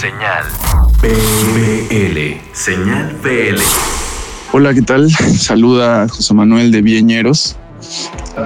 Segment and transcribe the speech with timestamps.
[0.00, 0.44] Señal
[1.02, 2.40] PL.
[2.54, 3.60] Señal PL.
[4.50, 5.10] Hola, ¿qué tal?
[5.10, 7.58] Saluda José Manuel de Vieñeros.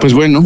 [0.01, 0.43] Pues bueno,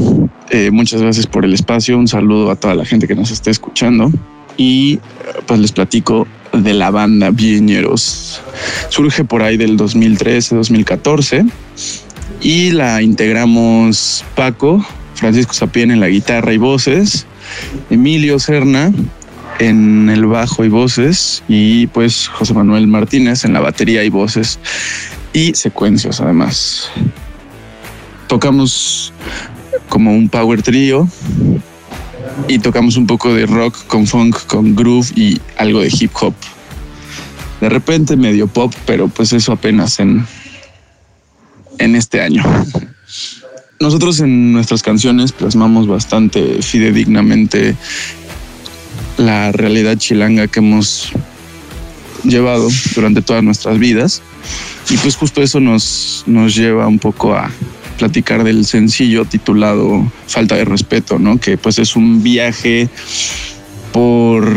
[0.50, 1.96] eh, muchas gracias por el espacio.
[1.96, 4.12] Un saludo a toda la gente que nos esté escuchando.
[4.58, 5.00] Y eh,
[5.46, 8.42] pues les platico de la banda Vieñeros.
[8.90, 11.46] Surge por ahí del 2013, 2014
[12.42, 14.84] y la integramos Paco,
[15.14, 17.26] Francisco Sapien en la guitarra y voces,
[17.88, 18.92] Emilio Serna
[19.58, 24.58] en el bajo y voces y pues José Manuel Martínez en la batería y voces
[25.32, 26.90] y secuencias además.
[28.26, 29.12] Tocamos
[29.88, 31.08] como un power trio
[32.46, 36.34] y tocamos un poco de rock con funk, con groove y algo de hip hop.
[37.60, 40.24] De repente medio pop, pero pues eso apenas en,
[41.78, 42.44] en este año.
[43.80, 47.76] Nosotros en nuestras canciones plasmamos bastante fidedignamente
[49.18, 51.12] la realidad chilanga que hemos
[52.24, 54.22] llevado durante todas nuestras vidas.
[54.90, 57.50] Y pues justo eso nos, nos lleva un poco a
[57.98, 61.38] platicar del sencillo titulado Falta de Respeto, ¿no?
[61.38, 62.88] Que pues es un viaje
[63.92, 64.50] por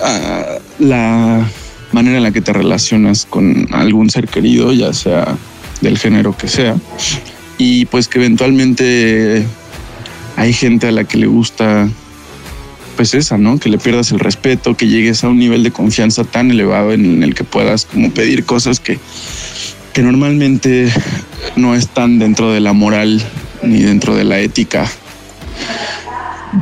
[0.00, 1.46] ah, la
[1.92, 5.36] manera en la que te relacionas con algún ser querido, ya sea
[5.80, 6.76] del género que sea.
[7.58, 9.44] Y pues que eventualmente
[10.36, 11.88] hay gente a la que le gusta
[12.96, 13.58] pues esa, ¿no?
[13.58, 17.22] Que le pierdas el respeto, que llegues a un nivel de confianza tan elevado en
[17.22, 18.98] el que puedas como pedir cosas que,
[19.92, 20.92] que normalmente
[21.56, 23.22] no están dentro de la moral
[23.62, 24.86] ni dentro de la ética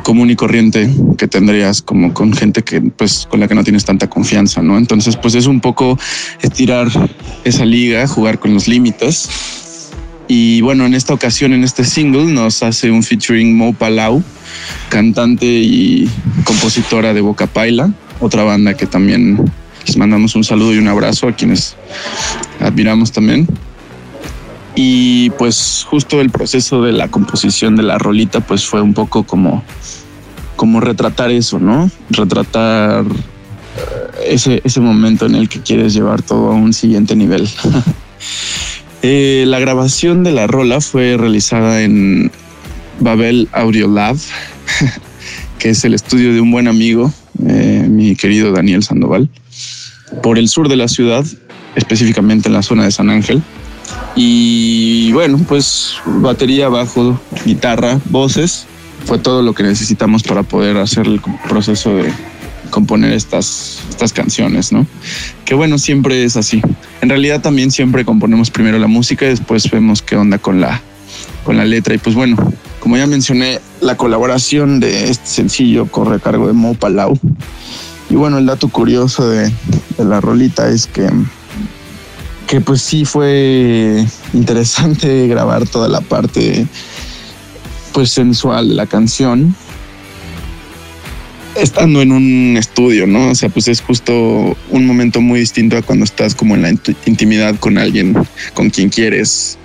[0.01, 3.85] común y corriente que tendrías como con gente que pues con la que no tienes
[3.85, 4.77] tanta confianza, ¿no?
[4.77, 5.99] Entonces, pues es un poco
[6.41, 6.87] estirar
[7.43, 9.29] esa liga, jugar con los límites.
[10.27, 14.23] Y bueno, en esta ocasión, en este single, nos hace un featuring Mo Palau,
[14.89, 16.09] cantante y
[16.45, 19.51] compositora de Boca Paila, otra banda que también
[19.85, 21.75] les mandamos un saludo y un abrazo a quienes
[22.59, 23.47] admiramos también.
[24.75, 29.23] Y pues justo el proceso de la composición de la rolita pues fue un poco
[29.23, 29.63] como,
[30.55, 31.91] como retratar eso, ¿no?
[32.09, 37.47] Retratar eh, ese, ese momento en el que quieres llevar todo a un siguiente nivel.
[39.05, 42.31] Eh, la grabación de la rola fue realizada en
[43.01, 44.15] Babel Audio Lab,
[45.59, 47.11] que es el estudio de un buen amigo,
[47.45, 49.29] eh, mi querido Daniel Sandoval,
[50.21, 51.25] por el sur de la ciudad,
[51.75, 53.43] específicamente en la zona de San Ángel.
[54.15, 58.67] Y bueno, pues batería, bajo, guitarra, voces,
[59.03, 62.09] fue todo lo que necesitamos para poder hacer el proceso de
[62.69, 64.85] componer estas, estas canciones, ¿no?
[65.45, 66.61] Que bueno, siempre es así.
[67.01, 70.81] En realidad también siempre componemos primero la música y después vemos qué onda con la,
[71.43, 71.93] con la letra.
[71.93, 72.35] Y pues bueno,
[72.79, 77.17] como ya mencioné, la colaboración de este sencillo corre a cargo de Mo Palau.
[78.09, 79.51] Y bueno, el dato curioso de,
[79.97, 81.09] la rolita es que
[82.47, 86.67] que pues sí fue interesante grabar toda la parte
[87.93, 89.55] pues sensual de la canción
[91.55, 93.29] estando en un estudio, ¿no?
[93.29, 96.69] O sea, pues es justo un momento muy distinto a cuando estás como en la
[97.05, 98.15] intimidad con alguien
[98.53, 99.57] con quien quieres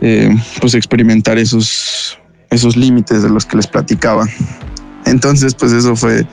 [0.00, 2.18] eh, pues experimentar esos,
[2.50, 4.26] esos límites de los que les platicaba.
[5.06, 6.26] Entonces, pues eso fue,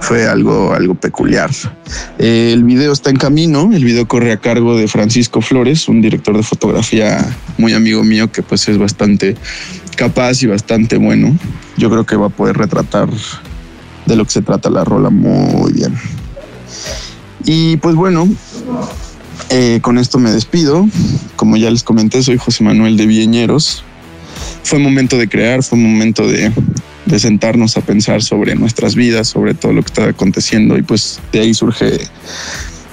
[0.00, 1.50] fue algo, algo peculiar.
[2.18, 6.02] Eh, el video está en camino, el video corre a cargo de Francisco Flores, un
[6.02, 7.26] director de fotografía
[7.56, 9.36] muy amigo mío que pues es bastante
[9.96, 11.36] capaz y bastante bueno.
[11.78, 13.08] Yo creo que va a poder retratar
[14.10, 15.94] de lo que se trata la rola muy bien.
[17.44, 18.28] Y pues bueno,
[19.48, 20.86] eh, con esto me despido.
[21.36, 23.84] Como ya les comenté, soy José Manuel de Vieñeros.
[24.64, 26.52] Fue momento de crear, fue momento de,
[27.18, 31.40] sentarnos a pensar sobre nuestras vidas, sobre todo lo que está aconteciendo y pues de
[31.40, 31.98] ahí surge,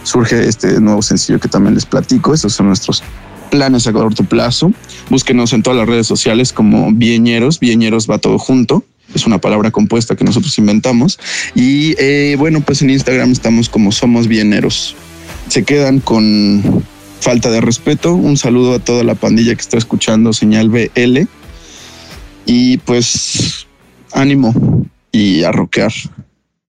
[0.02, 2.34] surge este nuevo sencillo que también les platico.
[2.34, 3.04] Estos son nuestros
[3.52, 4.72] planes a corto plazo.
[5.10, 7.60] Búsquenos en todas las redes sociales como Bieñeros.
[7.60, 8.84] Bieñeros va todo junto.
[9.18, 11.20] Es una palabra compuesta que nosotros inventamos.
[11.56, 14.96] Y eh, bueno, pues en Instagram estamos como Somos Bieneros.
[15.48, 16.84] Se quedan con
[17.20, 18.14] falta de respeto.
[18.14, 21.22] Un saludo a toda la pandilla que está escuchando Señal BL.
[22.46, 23.66] Y pues
[24.14, 25.94] ánimo y a rockear.